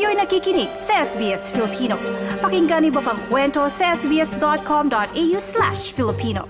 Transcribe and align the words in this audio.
Kayo'y 0.00 0.16
nakikinig 0.16 0.72
sa 0.80 1.04
SBS 1.04 1.52
Filipino. 1.52 1.92
Pakinggan 2.40 2.88
niyo 2.88 3.04
pa 3.04 3.12
ang 3.12 3.20
kwento 3.28 3.60
sa 3.68 3.92
sbs.com.au 3.92 5.36
slash 5.36 5.92
Filipino. 5.92 6.48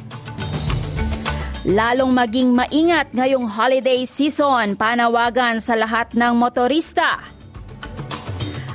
Lalong 1.62 2.10
maging 2.10 2.58
maingat 2.58 3.14
ngayong 3.14 3.46
holiday 3.46 4.02
season, 4.02 4.74
panawagan 4.74 5.62
sa 5.62 5.78
lahat 5.78 6.10
ng 6.18 6.34
motorista. 6.34 7.22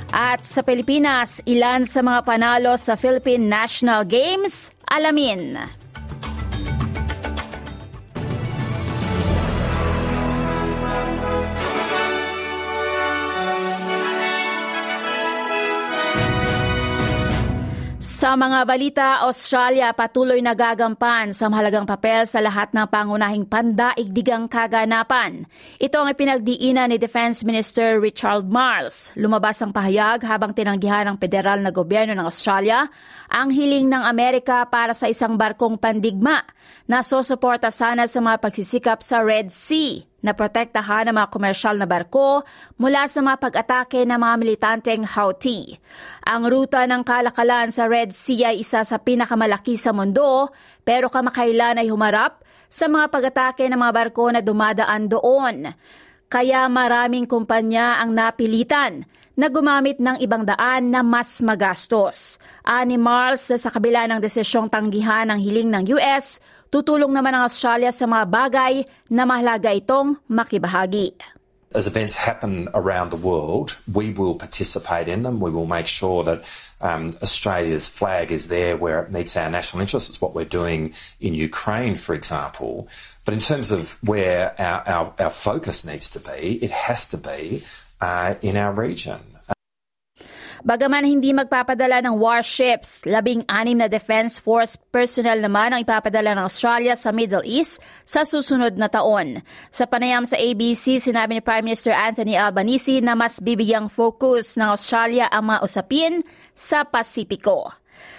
At 0.07 0.47
sa 0.47 0.63
Pilipinas, 0.63 1.43
ilan 1.43 1.83
sa 1.83 1.99
mga 1.99 2.23
panalo 2.23 2.79
sa 2.79 2.95
Philippine 2.95 3.43
National 3.43 4.07
Games? 4.07 4.71
Alamin. 4.87 5.59
Sa 18.17 18.33
mga 18.33 18.65
balita, 18.65 19.09
Australia 19.29 19.93
patuloy 19.93 20.41
nagagampan 20.41 21.37
sa 21.37 21.53
mahalagang 21.53 21.85
papel 21.85 22.25
sa 22.25 22.41
lahat 22.41 22.73
ng 22.73 22.89
pangunahing 22.89 23.45
pandaigdigang 23.45 24.49
kaganapan. 24.49 25.45
Ito 25.77 26.01
ang 26.01 26.09
ipinagdiinan 26.09 26.89
ni 26.89 26.97
Defense 26.97 27.45
Minister 27.45 28.01
Richard 28.01 28.49
Marles. 28.49 29.13
Lumabas 29.13 29.61
ang 29.61 29.69
pahayag 29.69 30.25
habang 30.25 30.49
tinanggihan 30.49 31.05
ng 31.13 31.21
federal 31.21 31.61
na 31.61 31.69
gobyerno 31.69 32.17
ng 32.17 32.25
Australia 32.25 32.89
ang 33.29 33.53
hiling 33.53 33.85
ng 33.85 34.01
Amerika 34.09 34.65
para 34.65 34.97
sa 34.97 35.05
isang 35.05 35.37
barkong 35.37 35.77
pandigma 35.77 36.41
na 36.89 37.05
susuporta 37.05 37.69
sana 37.69 38.09
sa 38.09 38.17
mga 38.17 38.41
pagsisikap 38.41 39.05
sa 39.05 39.21
Red 39.21 39.53
Sea 39.53 40.01
na 40.27 40.35
protektahan 40.35 41.07
ang 41.07 41.15
mga 41.15 41.31
komersyal 41.31 41.79
na 41.79 41.87
barko 41.87 42.43
mula 42.75 43.07
sa 43.07 43.23
mga 43.23 43.39
pag-atake 43.39 44.03
ng 44.03 44.19
mga 44.19 44.35
militanteng 44.35 45.07
Houthi. 45.07 45.79
Ang 46.27 46.51
ruta 46.51 46.83
ng 46.83 47.07
kalakalan 47.07 47.71
sa 47.71 47.87
Red 47.87 48.11
Sea 48.11 48.51
ay 48.51 48.67
isa 48.67 48.83
sa 48.83 48.99
pinakamalaki 48.99 49.79
sa 49.79 49.95
mundo 49.95 50.51
pero 50.83 51.07
kamakailan 51.07 51.79
ay 51.79 51.87
humarap 51.87 52.43
sa 52.67 52.91
mga 52.91 53.07
pag-atake 53.07 53.71
ng 53.71 53.79
mga 53.79 53.93
barko 53.95 54.27
na 54.27 54.43
dumadaan 54.43 55.07
doon. 55.07 55.71
Kaya 56.27 56.67
maraming 56.67 57.23
kumpanya 57.23 58.03
ang 58.03 58.11
napilitan 58.11 59.07
na 59.37 59.47
gumamit 59.53 60.01
ng 60.01 60.17
ibang 60.19 60.43
daan 60.43 60.89
na 60.89 61.05
mas 61.05 61.39
magastos. 61.45 62.41
Ani 62.65 62.97
Mars 62.97 63.47
sa 63.47 63.69
kabila 63.69 64.09
ng 64.09 64.19
desisyong 64.19 64.67
tanggihan 64.67 65.29
ng 65.29 65.39
hiling 65.39 65.69
ng 65.71 65.83
US, 65.95 66.41
Tutulong 66.67 67.15
naman 67.15 67.31
ang 67.31 67.47
Australia 67.47 67.95
sa 67.95 68.03
mga 68.03 68.25
bagay 68.27 68.73
na 69.07 69.23
mahalaga 69.23 69.71
itong 69.71 70.19
makibahagi. 70.27 71.15
As 71.75 71.87
events 71.87 72.15
happen 72.15 72.69
around 72.73 73.11
the 73.11 73.19
world, 73.19 73.75
we 73.91 74.11
will 74.11 74.35
participate 74.35 75.07
in 75.07 75.23
them. 75.23 75.39
We 75.39 75.51
will 75.51 75.67
make 75.67 75.87
sure 75.87 76.23
that 76.23 76.47
um, 76.79 77.11
Australia's 77.21 77.87
flag 77.87 78.31
is 78.31 78.47
there 78.47 78.75
where 78.75 79.03
it 79.03 79.11
meets 79.11 79.35
our 79.35 79.49
national 79.51 79.81
interests. 79.81 80.09
It's 80.09 80.21
what 80.21 80.33
we're 80.33 80.47
doing 80.47 80.93
in 81.19 81.35
Ukraine, 81.35 81.95
for 81.95 82.15
example. 82.15 82.87
But 83.25 83.33
in 83.33 83.41
terms 83.41 83.71
of 83.71 83.99
where 84.01 84.55
our, 84.59 84.79
our, 84.87 85.13
our 85.19 85.29
focus 85.29 85.83
needs 85.83 86.09
to 86.11 86.19
be, 86.19 86.59
it 86.63 86.71
has 86.71 87.07
to 87.09 87.17
be 87.17 87.63
uh, 87.99 88.35
in 88.41 88.55
our 88.55 88.71
region. 88.71 89.36
Bagaman 90.67 91.07
hindi 91.07 91.31
magpapadala 91.31 92.03
ng 92.03 92.19
warships, 92.19 93.07
labing-anim 93.07 93.79
na 93.79 93.87
Defense 93.87 94.35
Force 94.35 94.75
personnel 94.91 95.39
naman 95.39 95.71
ang 95.71 95.79
ipapadala 95.79 96.35
ng 96.35 96.43
Australia 96.43 96.91
sa 96.99 97.15
Middle 97.15 97.47
East 97.47 97.79
sa 98.03 98.27
susunod 98.27 98.75
na 98.75 98.91
taon. 98.91 99.39
Sa 99.71 99.87
panayam 99.87 100.27
sa 100.27 100.35
ABC, 100.35 100.99
sinabi 100.99 101.39
ni 101.39 101.41
Prime 101.41 101.63
Minister 101.63 101.95
Anthony 101.95 102.35
Albanese 102.35 102.99
na 102.99 103.15
mas 103.15 103.39
bibigyang 103.39 103.87
focus 103.87 104.59
ng 104.59 104.67
Australia 104.67 105.31
ang 105.31 105.55
mga 105.55 105.63
usapin 105.63 106.19
sa 106.51 106.83
Pasipiko. 106.83 107.71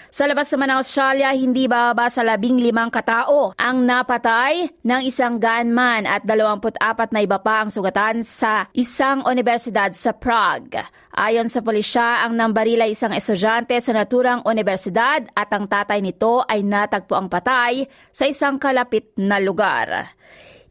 Sa 0.09 0.25
labas 0.25 0.49
naman 0.49 0.73
ng 0.73 0.81
Australia, 0.81 1.37
hindi 1.37 1.69
bababa 1.69 2.09
sa 2.09 2.25
labing 2.25 2.65
limang 2.65 2.89
katao 2.89 3.53
ang 3.61 3.85
napatay 3.85 4.81
ng 4.81 5.05
isang 5.05 5.37
gunman 5.37 6.09
at 6.09 6.25
24 6.25 7.13
na 7.13 7.21
iba 7.21 7.37
pa 7.37 7.61
ang 7.61 7.69
sugatan 7.69 8.25
sa 8.25 8.73
isang 8.73 9.21
universidad 9.29 9.93
sa 9.93 10.17
Prague. 10.17 10.81
Ayon 11.13 11.53
sa 11.53 11.61
pulisya, 11.61 12.25
ang 12.25 12.41
nambarila 12.41 12.89
isang 12.89 13.13
estudyante 13.13 13.77
sa 13.85 13.93
naturang 13.93 14.41
universidad 14.49 15.29
at 15.37 15.53
ang 15.53 15.69
tatay 15.69 16.01
nito 16.01 16.41
ay 16.49 16.65
natagpo 16.65 17.13
ang 17.13 17.29
patay 17.29 17.85
sa 18.09 18.25
isang 18.25 18.57
kalapit 18.57 19.13
na 19.21 19.37
lugar 19.37 20.17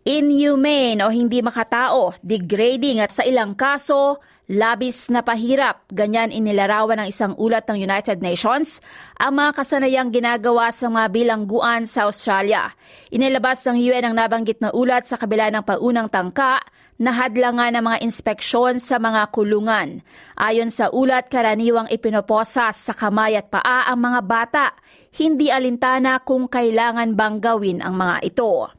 inhumane 0.08 1.04
o 1.04 1.12
hindi 1.12 1.44
makatao, 1.44 2.16
degrading 2.24 3.04
at 3.04 3.12
sa 3.12 3.28
ilang 3.28 3.60
kaso, 3.60 4.24
labis 4.48 5.12
na 5.12 5.22
pahirap. 5.22 5.84
Ganyan 5.92 6.32
inilarawan 6.32 7.04
ng 7.04 7.08
isang 7.12 7.36
ulat 7.36 7.68
ng 7.68 7.84
United 7.84 8.24
Nations 8.24 8.80
ang 9.20 9.36
mga 9.36 9.60
kasanayang 9.60 10.10
ginagawa 10.10 10.72
sa 10.72 10.88
mga 10.88 11.08
bilangguan 11.12 11.84
sa 11.84 12.08
Australia. 12.08 12.72
Inilabas 13.12 13.68
ng 13.68 13.76
UN 13.76 14.12
ang 14.12 14.16
nabanggit 14.16 14.64
na 14.64 14.72
ulat 14.72 15.04
sa 15.06 15.20
kabila 15.20 15.52
ng 15.52 15.64
paunang 15.68 16.08
tangka 16.08 16.64
na 16.98 17.14
hadlangan 17.14 17.78
ng 17.78 17.84
mga 17.86 17.98
inspeksyon 18.02 18.82
sa 18.82 18.98
mga 18.98 19.30
kulungan. 19.30 20.02
Ayon 20.34 20.74
sa 20.74 20.90
ulat, 20.90 21.30
karaniwang 21.30 21.86
ipinoposas 21.94 22.90
sa 22.90 22.94
kamay 22.98 23.38
at 23.38 23.54
paa 23.54 23.86
ang 23.86 24.02
mga 24.02 24.22
bata. 24.26 24.66
Hindi 25.14 25.54
alintana 25.54 26.26
kung 26.26 26.50
kailangan 26.50 27.14
bang 27.14 27.38
gawin 27.38 27.80
ang 27.86 27.94
mga 28.00 28.34
ito. 28.34 28.74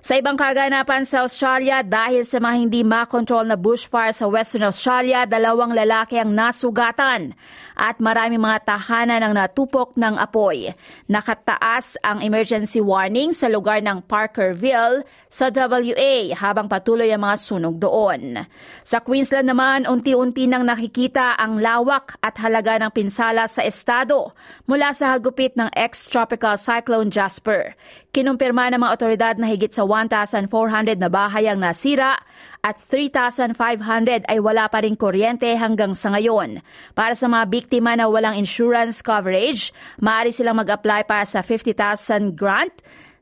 Sa 0.00 0.16
ibang 0.16 0.32
kaganapan 0.32 1.04
sa 1.04 1.28
Australia, 1.28 1.84
dahil 1.84 2.24
sa 2.24 2.40
mga 2.40 2.56
hindi 2.56 2.80
makontrol 2.80 3.44
na 3.44 3.60
bushfire 3.60 4.16
sa 4.16 4.32
Western 4.32 4.64
Australia, 4.64 5.28
dalawang 5.28 5.76
lalaki 5.76 6.16
ang 6.16 6.32
nasugatan 6.32 7.36
at 7.76 8.00
marami 8.00 8.40
mga 8.40 8.64
tahanan 8.64 9.20
ang 9.20 9.36
natupok 9.36 10.00
ng 10.00 10.16
apoy. 10.16 10.72
Nakataas 11.04 12.00
ang 12.00 12.24
emergency 12.24 12.80
warning 12.80 13.36
sa 13.36 13.52
lugar 13.52 13.84
ng 13.84 14.00
Parkerville 14.08 15.04
sa 15.28 15.52
WA 15.52 16.32
habang 16.32 16.64
patuloy 16.64 17.12
ang 17.12 17.20
mga 17.20 17.36
sunog 17.36 17.76
doon. 17.76 18.48
Sa 18.80 19.04
Queensland 19.04 19.52
naman, 19.52 19.84
unti-unti 19.84 20.48
nang 20.48 20.64
nakikita 20.64 21.36
ang 21.36 21.60
lawak 21.60 22.16
at 22.24 22.40
halaga 22.40 22.80
ng 22.80 22.92
pinsala 22.92 23.44
sa 23.52 23.60
estado 23.68 24.32
mula 24.64 24.96
sa 24.96 25.12
hagupit 25.12 25.60
ng 25.60 25.68
ex-tropical 25.76 26.56
cyclone 26.56 27.12
Jasper. 27.12 27.76
Kinumpirma 28.10 28.74
ng 28.74 28.82
mga 28.82 28.90
otoridad 28.90 29.34
na 29.38 29.46
higit 29.46 29.70
sa 29.70 29.86
1,400 29.86 30.50
na 30.98 31.06
bahay 31.06 31.46
ang 31.46 31.62
nasira 31.62 32.18
at 32.58 32.74
3,500 32.82 34.26
ay 34.26 34.38
wala 34.42 34.66
pa 34.66 34.82
rin 34.82 34.98
kuryente 34.98 35.46
hanggang 35.54 35.94
sa 35.94 36.10
ngayon. 36.18 36.58
Para 36.98 37.14
sa 37.14 37.30
mga 37.30 37.46
biktima 37.46 37.94
na 37.94 38.10
walang 38.10 38.34
insurance 38.34 38.98
coverage, 38.98 39.70
maaari 40.02 40.34
silang 40.34 40.58
mag-apply 40.58 41.06
para 41.06 41.22
sa 41.22 41.38
50,000 41.38 42.34
grant 42.34 42.74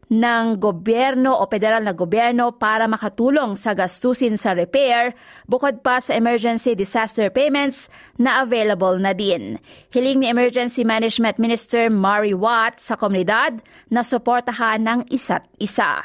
ng 0.08 0.56
gobyerno 0.56 1.36
o 1.36 1.44
federal 1.48 1.84
na 1.84 1.92
gobyerno 1.92 2.56
para 2.56 2.88
makatulong 2.88 3.56
sa 3.56 3.76
gastusin 3.76 4.40
sa 4.40 4.56
repair 4.56 5.12
bukod 5.44 5.84
pa 5.84 6.00
sa 6.00 6.16
emergency 6.16 6.72
disaster 6.72 7.28
payments 7.28 7.92
na 8.16 8.44
available 8.44 8.96
na 8.96 9.12
din. 9.12 9.60
Hiling 9.92 10.24
ni 10.24 10.26
Emergency 10.32 10.84
Management 10.84 11.36
Minister 11.36 11.92
Mari 11.92 12.32
Watt 12.32 12.80
sa 12.80 12.96
komunidad 12.96 13.60
na 13.92 14.00
suportahan 14.04 14.84
ng 14.84 15.00
isa't 15.12 15.44
isa. 15.60 16.04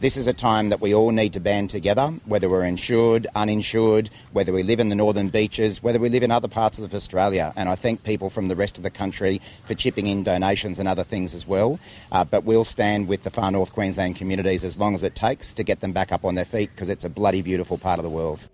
This 0.00 0.16
is 0.16 0.26
a 0.26 0.32
time 0.32 0.70
that 0.70 0.80
we 0.80 0.94
all 0.94 1.10
need 1.10 1.34
to 1.34 1.40
band 1.40 1.68
together, 1.68 2.06
whether 2.24 2.48
we're 2.48 2.64
insured, 2.64 3.26
uninsured, 3.34 4.08
whether 4.32 4.50
we 4.50 4.62
live 4.62 4.80
in 4.80 4.88
the 4.88 4.94
northern 4.94 5.28
beaches, 5.28 5.82
whether 5.82 5.98
we 5.98 6.08
live 6.08 6.22
in 6.22 6.30
other 6.30 6.48
parts 6.48 6.78
of 6.78 6.94
Australia. 6.94 7.52
And 7.54 7.68
I 7.68 7.74
thank 7.74 8.02
people 8.02 8.30
from 8.30 8.48
the 8.48 8.56
rest 8.56 8.78
of 8.78 8.82
the 8.82 8.88
country 8.88 9.42
for 9.66 9.74
chipping 9.74 10.06
in 10.06 10.22
donations 10.22 10.78
and 10.78 10.88
other 10.88 11.04
things 11.04 11.34
as 11.34 11.46
well. 11.46 11.78
Uh, 12.10 12.24
but 12.24 12.44
we'll 12.44 12.64
stand 12.64 13.08
with 13.08 13.24
the 13.24 13.30
far 13.30 13.50
north 13.50 13.74
Queensland 13.74 14.16
communities 14.16 14.64
as 14.64 14.78
long 14.78 14.94
as 14.94 15.02
it 15.02 15.14
takes 15.14 15.52
to 15.52 15.62
get 15.62 15.80
them 15.80 15.92
back 15.92 16.12
up 16.12 16.24
on 16.24 16.34
their 16.34 16.46
feet 16.46 16.70
because 16.74 16.88
it's 16.88 17.04
a 17.04 17.10
bloody 17.10 17.42
beautiful 17.42 17.76
part 17.76 17.98
of 17.98 18.02
the 18.02 18.08
world. 18.08 18.48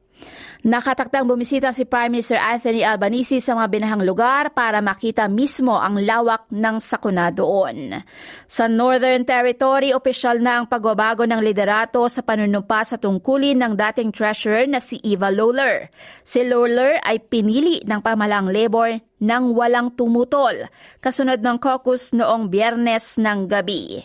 Nakataktang 0.66 1.30
bumisita 1.30 1.70
si 1.70 1.86
Prime 1.86 2.18
Minister 2.18 2.42
Anthony 2.42 2.82
Albanese 2.82 3.38
sa 3.38 3.54
mga 3.54 3.70
binahang 3.70 4.02
lugar 4.02 4.50
para 4.50 4.82
makita 4.82 5.30
mismo 5.30 5.78
ang 5.78 6.02
lawak 6.02 6.50
ng 6.50 6.82
sakuna 6.82 7.30
doon. 7.30 8.02
Sa 8.50 8.66
Northern 8.66 9.22
Territory, 9.22 9.94
opisyal 9.94 10.42
na 10.42 10.58
ang 10.58 10.66
pagbabago 10.66 11.22
ng 11.22 11.38
liderato 11.38 12.02
sa 12.10 12.24
panunumpa 12.26 12.82
sa 12.82 12.98
tungkulin 12.98 13.62
ng 13.62 13.72
dating 13.78 14.10
treasurer 14.10 14.66
na 14.66 14.82
si 14.82 14.98
Eva 15.06 15.30
Lawler. 15.30 15.86
Si 16.26 16.42
Lawler 16.42 16.98
ay 17.04 17.22
pinili 17.22 17.78
ng 17.86 18.02
pamalang 18.02 18.50
Labour 18.50 18.98
nang 19.22 19.54
walang 19.54 19.94
tumutol, 19.94 20.68
kasunod 20.98 21.40
ng 21.40 21.62
caucus 21.62 22.10
noong 22.10 22.50
biyernes 22.50 23.22
ng 23.22 23.46
gabi. 23.46 24.02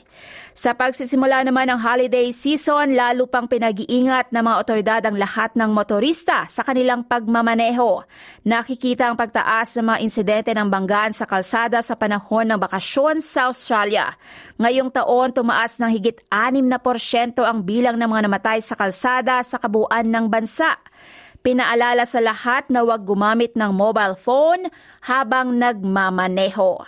Sa 0.51 0.75
pagsisimula 0.75 1.48
naman 1.48 1.71
ng 1.71 1.80
holiday 1.80 2.27
season, 2.36 2.92
lalo 2.92 3.24
pang 3.24 3.48
pinag-iingat 3.48 4.36
ng 4.36 4.44
mga 4.44 4.57
otoridad 4.59 5.01
ang 5.07 5.15
lahat 5.15 5.56
ng 5.56 5.71
motorista 5.71 6.44
sa 6.51 6.68
kanilang 6.68 7.07
pagmamaneho. 7.07 8.03
Nakikita 8.44 9.07
ang 9.07 9.15
pagtaas 9.15 9.80
ng 9.80 9.88
mga 9.88 10.00
insidente 10.03 10.51
ng 10.51 10.68
banggaan 10.68 11.15
sa 11.15 11.24
kalsada 11.24 11.80
sa 11.80 11.95
panahon 11.95 12.51
ng 12.51 12.59
bakasyon 12.59 13.24
sa 13.24 13.48
Australia. 13.48 14.12
Ngayong 14.59 14.92
taon, 14.92 15.31
tumaas 15.31 15.80
ng 15.80 15.88
higit 15.88 16.19
6 16.27 16.68
na 16.68 16.83
porsyento 16.83 17.47
ang 17.47 17.63
bilang 17.63 17.95
ng 17.95 18.12
mga 18.12 18.27
namatay 18.27 18.59
sa 18.59 18.75
kalsada 18.75 19.39
sa 19.47 19.56
kabuuan 19.56 20.12
ng 20.12 20.27
bansa. 20.27 20.75
Pinaalala 21.47 22.04
sa 22.04 22.19
lahat 22.19 22.68
na 22.68 22.83
huwag 22.83 23.07
gumamit 23.07 23.56
ng 23.56 23.71
mobile 23.71 24.19
phone 24.19 24.68
habang 25.07 25.56
nagmamaneho. 25.56 26.83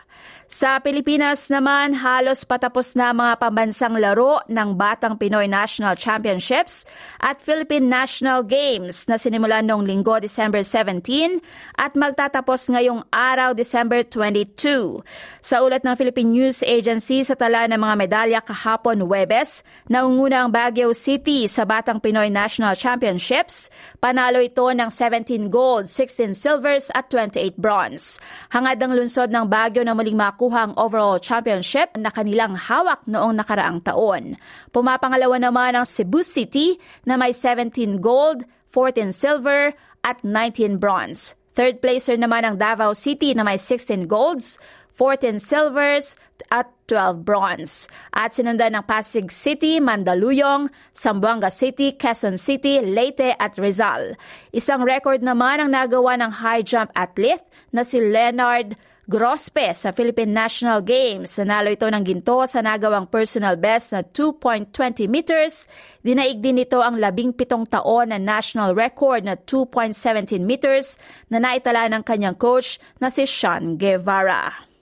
Sa 0.54 0.78
Pilipinas 0.78 1.50
naman, 1.50 1.98
halos 1.98 2.46
patapos 2.46 2.94
na 2.94 3.10
mga 3.10 3.42
pambansang 3.42 3.98
laro 3.98 4.38
ng 4.46 4.78
Batang 4.78 5.18
Pinoy 5.18 5.50
National 5.50 5.98
Championships 5.98 6.86
at 7.18 7.42
Philippine 7.42 7.90
National 7.90 8.46
Games 8.46 9.10
na 9.10 9.18
sinimulan 9.18 9.66
noong 9.66 9.82
linggo 9.82 10.22
December 10.22 10.62
17 10.62 11.42
at 11.74 11.98
magtatapos 11.98 12.70
ngayong 12.70 13.02
araw 13.10 13.58
December 13.58 14.06
22. 14.06 15.02
Sa 15.42 15.66
ulat 15.66 15.82
ng 15.82 15.98
Philippine 15.98 16.30
News 16.30 16.62
Agency 16.62 17.26
sa 17.26 17.34
tala 17.34 17.66
ng 17.66 17.82
mga 17.82 17.96
medalya 17.98 18.40
kahapon 18.46 19.10
Webes, 19.10 19.66
naunguna 19.90 20.46
ang 20.46 20.54
Baguio 20.54 20.94
City 20.94 21.50
sa 21.50 21.66
Batang 21.66 21.98
Pinoy 21.98 22.30
National 22.30 22.78
Championships. 22.78 23.74
Panalo 23.98 24.38
ito 24.38 24.70
ng 24.70 24.94
17 24.94 25.50
gold, 25.50 25.90
16 25.90 26.38
silvers 26.38 26.94
at 26.94 27.10
28 27.10 27.58
bronze. 27.58 28.22
Hangad 28.54 28.78
ang 28.78 28.94
lungsod 28.94 29.34
ng 29.34 29.50
Baguio 29.50 29.82
na 29.82 29.98
muling 29.98 30.14
makuha 30.14 30.43
makuha 30.44 30.68
ang 30.68 30.74
overall 30.76 31.24
championship 31.24 31.96
na 31.96 32.12
kanilang 32.12 32.60
hawak 32.60 33.00
noong 33.08 33.40
nakaraang 33.40 33.80
taon. 33.80 34.36
Pumapangalawa 34.76 35.40
naman 35.40 35.72
ang 35.72 35.88
Cebu 35.88 36.20
City 36.20 36.76
na 37.08 37.16
may 37.16 37.32
17 37.32 38.04
gold, 38.04 38.44
14 38.76 39.16
silver 39.16 39.72
at 40.04 40.20
19 40.20 40.84
bronze. 40.84 41.40
Third 41.56 41.80
placer 41.80 42.20
naman 42.20 42.44
ang 42.44 42.60
Davao 42.60 42.92
City 42.92 43.32
na 43.32 43.48
may 43.48 43.56
16 43.56 44.04
golds, 44.12 44.60
14 45.00 45.40
silvers 45.40 46.20
at 46.52 46.68
12 46.92 47.24
bronze. 47.24 47.88
At 48.12 48.36
sinundan 48.36 48.76
ng 48.76 48.84
Pasig 48.84 49.32
City, 49.32 49.80
Mandaluyong, 49.80 50.68
Zamboanga 50.92 51.48
City, 51.48 51.96
Quezon 51.96 52.36
City, 52.36 52.84
Leyte 52.84 53.32
at 53.40 53.56
Rizal. 53.56 54.20
Isang 54.52 54.84
record 54.84 55.24
naman 55.24 55.64
ang 55.64 55.72
nagawa 55.72 56.20
ng 56.20 56.44
high 56.44 56.66
jump 56.68 56.92
athlete 57.00 57.48
na 57.72 57.88
si 57.88 58.04
Leonard 58.04 58.76
Grospe 59.04 59.76
sa 59.76 59.92
Philippine 59.92 60.32
National 60.32 60.80
Games. 60.80 61.36
Nanalo 61.36 61.68
ito 61.76 61.84
ng 61.84 62.04
ginto 62.08 62.48
sa 62.48 62.64
nagawang 62.64 63.12
personal 63.12 63.60
best 63.60 63.92
na 63.92 64.00
2.20 64.00 65.12
meters. 65.12 65.68
Dinaig 66.00 66.40
din 66.40 66.64
ito 66.64 66.80
ang 66.80 66.96
labing 66.96 67.36
pitong 67.36 67.68
taon 67.68 68.16
na 68.16 68.20
national 68.20 68.72
record 68.72 69.28
na 69.28 69.36
2.17 69.36 70.40
meters 70.40 70.96
na 71.28 71.44
naitala 71.44 71.92
ng 71.92 72.04
kanyang 72.08 72.40
coach 72.40 72.80
na 73.04 73.12
si 73.12 73.28
Sean 73.28 73.76
Guevara. 73.76 74.73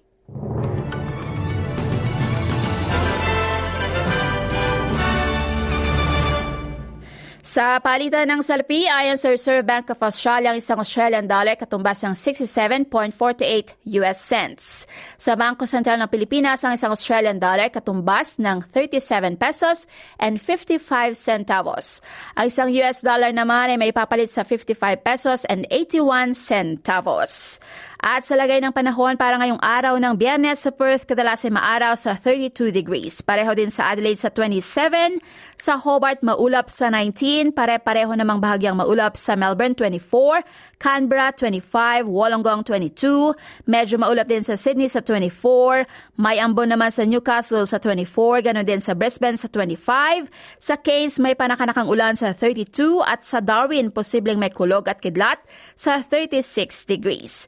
Sa 7.51 7.83
palitan 7.83 8.31
ng 8.31 8.39
salpi, 8.39 8.87
ayon 8.87 9.19
sa 9.19 9.27
Reserve 9.27 9.67
Bank 9.67 9.91
of 9.91 9.99
Australia, 9.99 10.55
ang 10.55 10.63
isang 10.63 10.79
Australian 10.79 11.27
dollar 11.27 11.59
katumbas 11.59 11.99
ng 11.99 12.15
67.48 12.15 13.75
US 13.99 14.19
cents. 14.23 14.87
Sa 15.19 15.35
Bangko 15.35 15.67
Sentral 15.67 15.99
ng 15.99 16.07
Pilipinas, 16.07 16.63
ang 16.63 16.79
isang 16.79 16.95
Australian 16.95 17.43
dollar 17.43 17.67
katumbas 17.67 18.39
ng 18.39 18.63
37 18.71 19.35
pesos 19.35 19.83
and 20.15 20.39
55 20.39 20.79
centavos. 21.11 21.99
Ang 22.39 22.47
isang 22.47 22.71
US 22.71 23.03
dollar 23.03 23.35
naman 23.35 23.75
ay 23.75 23.75
may 23.75 23.91
papalit 23.91 24.31
sa 24.31 24.47
55 24.47 25.03
pesos 25.03 25.43
and 25.51 25.67
81 25.67 26.31
centavos. 26.31 27.59
At 28.01 28.25
sa 28.25 28.33
lagay 28.33 28.65
ng 28.65 28.73
panahon 28.73 29.13
para 29.13 29.37
ngayong 29.37 29.61
araw 29.61 30.01
ng 30.01 30.17
biyernes 30.17 30.65
sa 30.65 30.73
Perth, 30.73 31.05
kadalas 31.05 31.45
ay 31.45 31.53
maaraw 31.53 31.93
sa 31.93 32.17
32 32.17 32.73
degrees. 32.73 33.21
Pareho 33.21 33.53
din 33.53 33.69
sa 33.69 33.93
Adelaide 33.93 34.17
sa 34.17 34.33
27, 34.33 35.21
sa 35.61 35.77
Hobart 35.77 36.25
maulap 36.25 36.73
sa 36.73 36.89
19, 36.89 37.53
pare-pareho 37.53 38.09
namang 38.17 38.41
bahagyang 38.41 38.73
maulap 38.73 39.13
sa 39.13 39.37
Melbourne 39.37 39.77
24, 39.77 40.41
Canberra 40.81 41.29
25, 41.37 42.09
Wollongong 42.09 42.65
22, 42.65 43.37
medyo 43.69 44.01
maulap 44.01 44.25
din 44.25 44.41
sa 44.41 44.57
Sydney 44.57 44.89
sa 44.89 45.05
24, 45.05 45.85
may 46.17 46.41
ambon 46.41 46.73
naman 46.73 46.89
sa 46.89 47.05
Newcastle 47.05 47.69
sa 47.69 47.77
24, 47.77 48.49
ganoon 48.49 48.65
din 48.65 48.81
sa 48.81 48.97
Brisbane 48.97 49.37
sa 49.37 49.45
25, 49.45 50.25
sa 50.57 50.73
Cairns 50.81 51.21
may 51.21 51.37
panakanakang 51.37 51.85
ulan 51.85 52.17
sa 52.17 52.33
32 52.33 53.05
at 53.05 53.21
sa 53.21 53.37
Darwin 53.37 53.93
posibleng 53.93 54.41
may 54.41 54.49
kulog 54.49 54.89
at 54.89 54.97
kidlat 54.97 55.37
sa 55.77 56.01
36 56.01 56.89
degrees. 56.89 57.45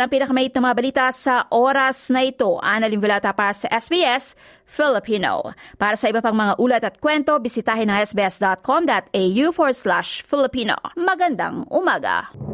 Ang 0.00 0.08
pinakamait 0.08 0.54
na 0.54 0.64
mga 0.64 0.78
balita 0.78 1.04
sa 1.10 1.50
oras 1.52 2.08
na 2.08 2.24
ito. 2.24 2.56
Annalyn 2.62 3.02
Vilata 3.02 3.34
para 3.36 3.52
sa 3.52 3.68
SBS 3.68 4.38
Filipino. 4.64 5.52
Para 5.76 6.00
sa 6.00 6.08
iba 6.08 6.24
pang 6.24 6.38
mga 6.38 6.56
ulat 6.56 6.82
at 6.86 6.96
kwento, 7.02 7.36
bisitahin 7.36 7.92
ang 7.92 8.00
sbs.com.au 8.06 9.46
forward 9.52 9.76
slash 9.76 10.24
Filipino. 10.24 10.78
Magandang 10.96 11.68
umaga! 11.68 12.51